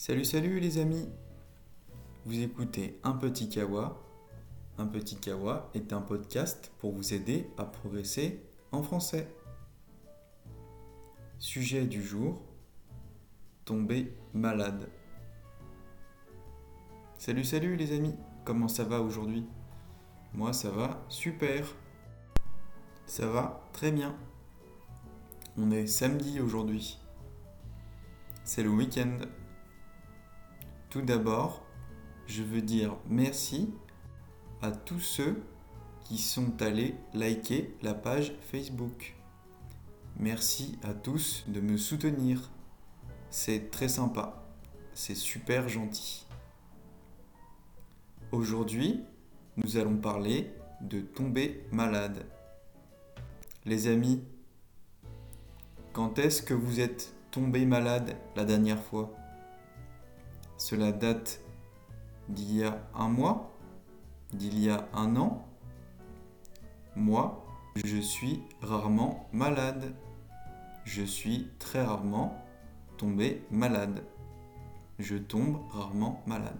Salut, 0.00 0.24
salut 0.24 0.60
les 0.60 0.78
amis 0.78 1.08
Vous 2.24 2.38
écoutez 2.38 3.00
Un 3.02 3.14
Petit 3.14 3.48
Kawa. 3.48 4.00
Un 4.78 4.86
Petit 4.86 5.16
Kawa 5.16 5.70
est 5.74 5.92
un 5.92 6.00
podcast 6.00 6.70
pour 6.78 6.92
vous 6.92 7.14
aider 7.14 7.50
à 7.58 7.64
progresser 7.64 8.40
en 8.70 8.84
français. 8.84 9.26
Sujet 11.40 11.84
du 11.84 12.00
jour 12.00 12.40
Tomber 13.64 14.14
malade. 14.34 14.88
Salut, 17.18 17.42
salut 17.42 17.74
les 17.74 17.92
amis 17.92 18.14
Comment 18.44 18.68
ça 18.68 18.84
va 18.84 19.00
aujourd'hui? 19.00 19.48
Moi 20.32 20.52
ça 20.52 20.70
va 20.70 21.04
super 21.08 21.66
Ça 23.04 23.26
va 23.26 23.68
très 23.72 23.90
bien. 23.90 24.16
On 25.56 25.72
est 25.72 25.88
samedi 25.88 26.40
aujourd'hui. 26.40 27.00
C'est 28.44 28.62
le 28.62 28.70
week-end. 28.70 29.18
Tout 30.90 31.02
d'abord, 31.02 31.66
je 32.26 32.42
veux 32.42 32.62
dire 32.62 32.96
merci 33.10 33.74
à 34.62 34.70
tous 34.70 35.00
ceux 35.00 35.42
qui 36.04 36.16
sont 36.16 36.62
allés 36.62 36.94
liker 37.12 37.76
la 37.82 37.92
page 37.92 38.32
Facebook. 38.40 39.14
Merci 40.16 40.78
à 40.82 40.94
tous 40.94 41.44
de 41.46 41.60
me 41.60 41.76
soutenir. 41.76 42.50
C'est 43.28 43.70
très 43.70 43.88
sympa. 43.88 44.42
C'est 44.94 45.14
super 45.14 45.68
gentil. 45.68 46.26
Aujourd'hui, 48.32 49.02
nous 49.58 49.76
allons 49.76 49.98
parler 49.98 50.50
de 50.80 51.02
tomber 51.02 51.66
malade. 51.70 52.24
Les 53.66 53.88
amis, 53.88 54.22
quand 55.92 56.18
est-ce 56.18 56.40
que 56.40 56.54
vous 56.54 56.80
êtes 56.80 57.12
tombé 57.30 57.66
malade 57.66 58.16
la 58.36 58.46
dernière 58.46 58.82
fois? 58.82 59.17
Cela 60.58 60.90
date 60.90 61.40
d'il 62.28 62.56
y 62.56 62.64
a 62.64 62.78
un 62.94 63.08
mois, 63.08 63.50
d'il 64.32 64.58
y 64.58 64.68
a 64.68 64.88
un 64.92 65.16
an. 65.16 65.46
Moi, 66.96 67.44
je 67.84 67.96
suis 67.98 68.42
rarement 68.60 69.28
malade. 69.32 69.94
Je 70.84 71.02
suis 71.02 71.48
très 71.60 71.82
rarement 71.82 72.44
tombé 72.96 73.46
malade. 73.50 74.04
Je 74.98 75.16
tombe 75.16 75.60
rarement 75.70 76.22
malade. 76.26 76.58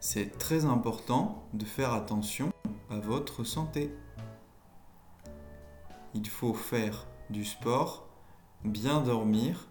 C'est 0.00 0.38
très 0.38 0.64
important 0.64 1.44
de 1.52 1.66
faire 1.66 1.92
attention 1.92 2.50
à 2.88 2.98
votre 2.98 3.44
santé. 3.44 3.94
Il 6.14 6.26
faut 6.26 6.54
faire 6.54 7.06
du 7.28 7.44
sport, 7.44 8.08
bien 8.64 9.02
dormir 9.02 9.69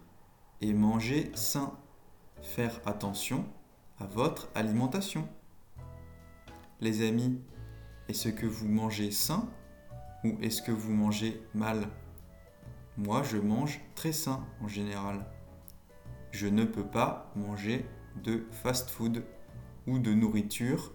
et 0.62 0.74
manger 0.74 1.32
sain. 1.36 1.78
Faire 2.42 2.80
attention 2.86 3.46
à 4.00 4.06
votre 4.06 4.50
alimentation. 4.56 5.28
Les 6.80 7.06
amis, 7.08 7.42
est-ce 8.08 8.30
que 8.30 8.46
vous 8.46 8.68
mangez 8.68 9.12
sain 9.12 9.50
ou 10.24 10.38
est-ce 10.42 10.62
que 10.62 10.72
vous 10.72 10.94
mangez 10.94 11.42
mal? 11.54 11.90
Moi, 12.98 13.24
je 13.24 13.38
mange 13.38 13.82
très 13.96 14.14
sain 14.14 14.46
en 14.62 14.68
général. 14.68 15.26
Je 16.32 16.48
ne 16.48 16.64
peux 16.64 16.86
pas 16.86 17.32
manger 17.36 17.86
de 18.24 18.46
fast-food 18.52 19.24
ou 19.88 20.00
de 20.00 20.14
nourriture 20.14 20.94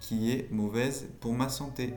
qui 0.00 0.32
est 0.32 0.50
mauvaise 0.50 1.08
pour 1.20 1.32
ma 1.32 1.48
santé. 1.48 1.94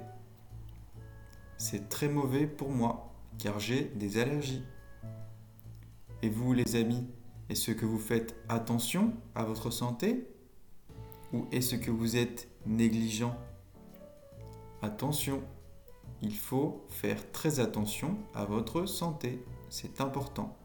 C'est 1.58 1.90
très 1.90 2.08
mauvais 2.08 2.48
pour 2.48 2.70
moi 2.70 3.14
car 3.38 3.60
j'ai 3.60 3.86
des 3.96 4.18
allergies. 4.18 4.64
Et 6.22 6.30
vous 6.30 6.54
les 6.54 6.76
amis, 6.76 7.08
est-ce 7.50 7.72
que 7.72 7.86
vous 7.86 7.98
faites 7.98 8.36
attention 8.50 9.14
à 9.36 9.44
votre 9.44 9.72
santé 9.72 10.28
ou 11.32 11.46
est-ce 11.52 11.76
que 11.76 11.92
vous 11.92 12.18
êtes 12.18 12.50
négligent? 12.66 13.36
Attention, 14.82 15.42
il 16.22 16.36
faut 16.36 16.86
faire 16.90 17.32
très 17.32 17.62
attention 17.62 18.18
à 18.34 18.44
votre 18.44 18.86
santé, 18.86 19.46
c'est 19.70 20.02
important. 20.02 20.58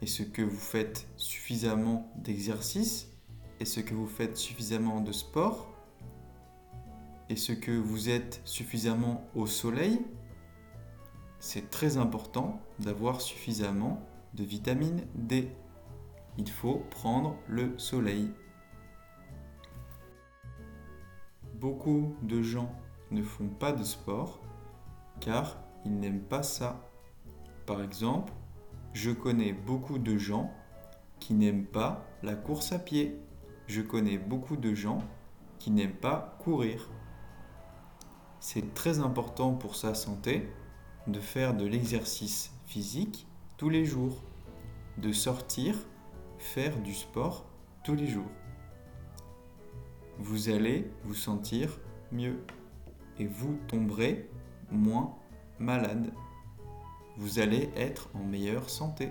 Est-ce 0.00 0.22
que 0.22 0.42
vous 0.42 0.56
faites 0.56 1.06
suffisamment 1.16 2.10
d'exercice? 2.16 3.08
Est-ce 3.60 3.80
que 3.80 3.94
vous 3.94 4.06
faites 4.06 4.36
suffisamment 4.36 5.00
de 5.00 5.12
sport? 5.12 5.72
Est-ce 7.28 7.52
que 7.52 7.72
vous 7.72 8.08
êtes 8.08 8.40
suffisamment 8.44 9.26
au 9.34 9.46
soleil? 9.46 10.00
C'est 11.46 11.70
très 11.70 11.96
important 11.96 12.60
d'avoir 12.80 13.20
suffisamment 13.20 14.02
de 14.34 14.42
vitamine 14.42 15.06
D. 15.14 15.48
Il 16.38 16.50
faut 16.50 16.82
prendre 16.90 17.36
le 17.46 17.78
soleil. 17.78 18.32
Beaucoup 21.54 22.16
de 22.22 22.42
gens 22.42 22.74
ne 23.12 23.22
font 23.22 23.46
pas 23.46 23.70
de 23.70 23.84
sport 23.84 24.40
car 25.20 25.56
ils 25.84 25.96
n'aiment 25.96 26.24
pas 26.24 26.42
ça. 26.42 26.84
Par 27.64 27.80
exemple, 27.80 28.32
je 28.92 29.12
connais 29.12 29.52
beaucoup 29.52 29.98
de 29.98 30.18
gens 30.18 30.52
qui 31.20 31.32
n'aiment 31.32 31.66
pas 31.66 32.04
la 32.24 32.34
course 32.34 32.72
à 32.72 32.80
pied. 32.80 33.20
Je 33.68 33.82
connais 33.82 34.18
beaucoup 34.18 34.56
de 34.56 34.74
gens 34.74 34.98
qui 35.60 35.70
n'aiment 35.70 35.92
pas 35.92 36.36
courir. 36.40 36.90
C'est 38.40 38.74
très 38.74 38.98
important 38.98 39.52
pour 39.54 39.76
sa 39.76 39.94
santé 39.94 40.50
de 41.06 41.20
faire 41.20 41.54
de 41.54 41.66
l'exercice 41.66 42.52
physique 42.66 43.26
tous 43.56 43.68
les 43.68 43.84
jours, 43.84 44.22
de 44.98 45.12
sortir, 45.12 45.76
faire 46.38 46.76
du 46.80 46.94
sport 46.94 47.46
tous 47.84 47.94
les 47.94 48.06
jours. 48.06 48.30
Vous 50.18 50.48
allez 50.48 50.90
vous 51.04 51.14
sentir 51.14 51.78
mieux 52.12 52.42
et 53.18 53.26
vous 53.26 53.58
tomberez 53.68 54.28
moins 54.70 55.14
malade. 55.58 56.12
Vous 57.16 57.38
allez 57.38 57.70
être 57.76 58.08
en 58.14 58.24
meilleure 58.24 58.68
santé. 58.68 59.10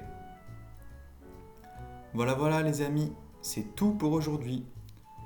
Voilà, 2.13 2.33
voilà 2.33 2.61
les 2.61 2.81
amis, 2.81 3.11
c'est 3.41 3.75
tout 3.75 3.91
pour 3.91 4.13
aujourd'hui. 4.13 4.65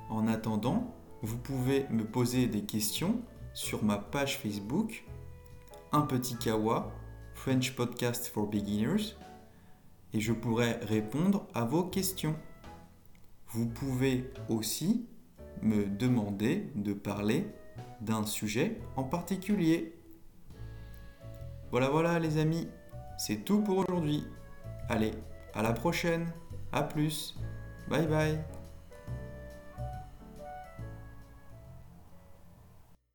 En 0.08 0.26
attendant, 0.26 0.94
vous 1.22 1.36
pouvez 1.38 1.86
me 1.90 2.04
poser 2.04 2.46
des 2.46 2.62
questions 2.62 3.20
sur 3.52 3.84
ma 3.84 3.96
page 3.96 4.38
Facebook 4.38 5.04
un 5.92 6.02
petit 6.02 6.36
kawa, 6.36 6.92
French 7.34 7.74
Podcast 7.74 8.26
for 8.28 8.46
Beginners, 8.46 9.16
et 10.12 10.20
je 10.20 10.32
pourrai 10.32 10.72
répondre 10.82 11.46
à 11.54 11.64
vos 11.64 11.84
questions. 11.84 12.36
Vous 13.48 13.66
pouvez 13.66 14.30
aussi 14.48 15.06
me 15.62 15.86
demander 15.86 16.70
de 16.74 16.92
parler 16.92 17.46
d'un 18.00 18.24
sujet 18.24 18.80
en 18.96 19.04
particulier. 19.04 19.94
Voilà, 21.70 21.88
voilà 21.88 22.18
les 22.18 22.38
amis, 22.38 22.68
c'est 23.18 23.44
tout 23.44 23.60
pour 23.62 23.78
aujourd'hui. 23.78 24.24
Allez, 24.88 25.12
à 25.54 25.62
la 25.62 25.72
prochaine, 25.72 26.26
à 26.72 26.82
plus, 26.82 27.36
bye 27.88 28.06
bye. 28.06 28.38